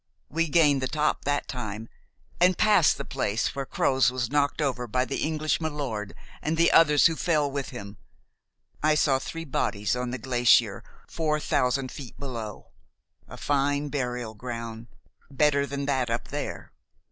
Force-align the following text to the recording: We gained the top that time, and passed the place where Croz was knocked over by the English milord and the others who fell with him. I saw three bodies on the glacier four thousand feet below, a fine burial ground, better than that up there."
We 0.29 0.47
gained 0.49 0.81
the 0.81 0.87
top 0.87 1.25
that 1.25 1.47
time, 1.47 1.87
and 2.39 2.57
passed 2.57 2.97
the 2.97 3.05
place 3.05 3.53
where 3.53 3.67
Croz 3.67 4.09
was 4.11 4.31
knocked 4.31 4.59
over 4.59 4.87
by 4.87 5.05
the 5.05 5.21
English 5.21 5.61
milord 5.61 6.15
and 6.41 6.57
the 6.57 6.71
others 6.71 7.05
who 7.05 7.15
fell 7.15 7.51
with 7.51 7.69
him. 7.69 7.97
I 8.81 8.95
saw 8.95 9.19
three 9.19 9.45
bodies 9.45 9.95
on 9.95 10.09
the 10.09 10.17
glacier 10.17 10.83
four 11.07 11.39
thousand 11.39 11.91
feet 11.91 12.17
below, 12.19 12.71
a 13.27 13.37
fine 13.37 13.89
burial 13.89 14.33
ground, 14.33 14.87
better 15.29 15.67
than 15.67 15.85
that 15.85 16.09
up 16.09 16.29
there." 16.29 16.71